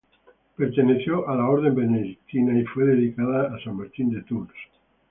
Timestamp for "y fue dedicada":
2.57-3.55